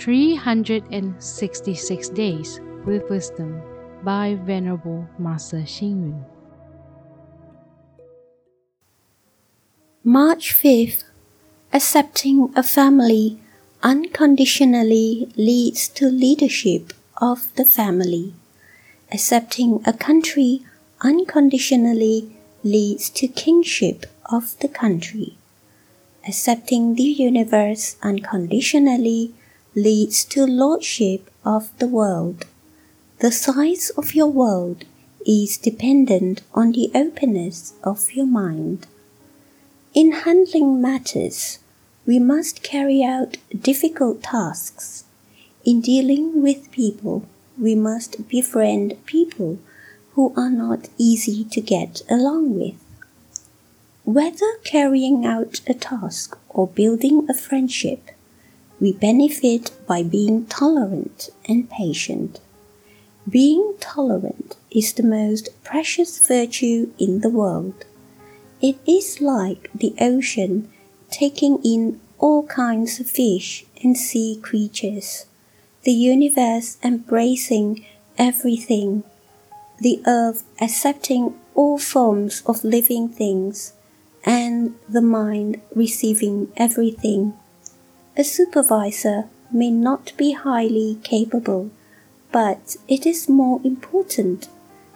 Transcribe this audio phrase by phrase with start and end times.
[0.00, 3.60] 366 Days with Wisdom
[4.02, 6.24] by Venerable Master Hsing Yun.
[10.02, 11.04] March 5th.
[11.74, 13.38] Accepting a family
[13.82, 18.32] unconditionally leads to leadership of the family.
[19.12, 20.64] Accepting a country
[21.02, 25.36] unconditionally leads to kingship of the country.
[26.26, 29.34] Accepting the universe unconditionally
[29.74, 32.44] leads to lordship of the world.
[33.20, 34.84] The size of your world
[35.26, 38.86] is dependent on the openness of your mind.
[39.94, 41.58] In handling matters,
[42.06, 45.04] we must carry out difficult tasks.
[45.64, 47.26] In dealing with people,
[47.58, 49.58] we must befriend people
[50.14, 52.74] who are not easy to get along with.
[54.04, 58.10] Whether carrying out a task or building a friendship,
[58.80, 62.40] we benefit by being tolerant and patient.
[63.28, 67.84] Being tolerant is the most precious virtue in the world.
[68.62, 70.70] It is like the ocean
[71.10, 75.26] taking in all kinds of fish and sea creatures,
[75.84, 77.84] the universe embracing
[78.18, 79.04] everything,
[79.78, 83.72] the earth accepting all forms of living things,
[84.24, 87.32] and the mind receiving everything.
[88.16, 91.70] A supervisor may not be highly capable,
[92.32, 94.48] but it is more important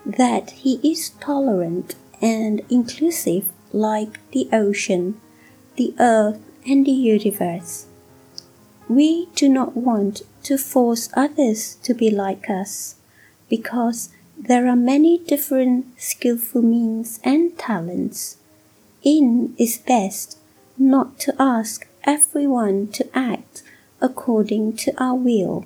[0.04, 5.20] that he is tolerant and inclusive like the ocean,
[5.76, 7.86] the earth, and the universe.
[8.88, 12.96] We do not want to force others to be like us
[13.48, 18.38] because there are many different skillful means and talents.
[19.02, 20.38] In is best
[20.76, 23.62] not to ask everyone to act
[24.00, 25.64] according to our will.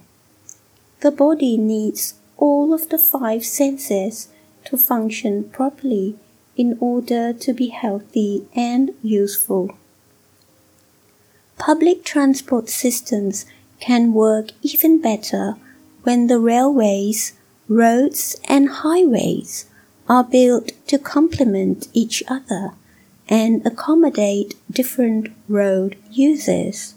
[1.00, 4.28] The body needs all of the five senses
[4.64, 6.16] to function properly
[6.56, 9.76] in order to be healthy and useful.
[11.56, 13.46] Public transport systems
[13.80, 15.54] can work even better
[16.02, 17.32] when the railways,
[17.68, 19.66] roads, and highways
[20.08, 22.72] are built to complement each other
[23.28, 26.94] and accommodate different road users.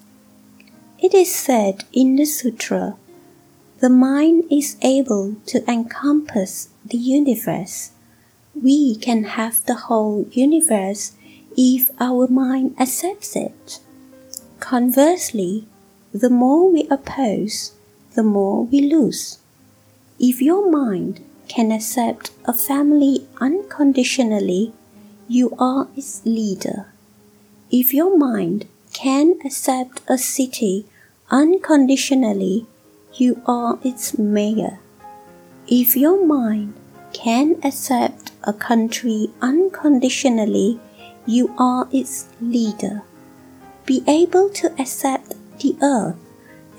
[0.99, 2.95] It is said in the sutra,
[3.79, 7.91] the mind is able to encompass the universe.
[8.53, 11.13] We can have the whole universe
[11.57, 13.79] if our mind accepts it.
[14.59, 15.65] Conversely,
[16.13, 17.73] the more we oppose,
[18.13, 19.39] the more we lose.
[20.19, 24.73] If your mind can accept a family unconditionally,
[25.31, 26.87] you are its leader.
[27.71, 30.85] If your mind can accept a city
[31.29, 32.65] unconditionally,
[33.13, 34.79] you are its mayor.
[35.69, 36.73] If your mind
[37.13, 40.81] can accept a country unconditionally,
[41.25, 43.03] you are its leader.
[43.85, 46.19] Be able to accept the earth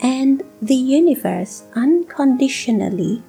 [0.02, 3.22] and the universe unconditionally,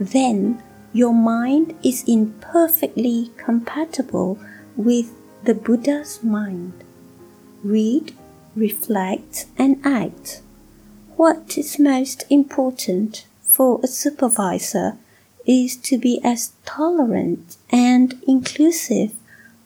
[0.00, 0.60] then
[0.92, 4.38] your mind is imperfectly compatible
[4.76, 5.12] with
[5.44, 6.72] the Buddha's mind.
[7.62, 8.14] Read,
[8.56, 10.42] reflect, and act.
[11.16, 14.96] What is most important for a supervisor
[15.46, 19.12] is to be as tolerant and inclusive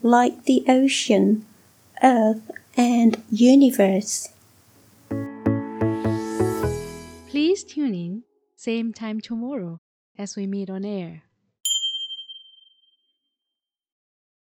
[0.03, 1.47] like the ocean,
[2.03, 4.29] earth, and universe.
[7.29, 8.23] Please tune in,
[8.56, 9.81] same time tomorrow
[10.19, 11.23] as we meet on air.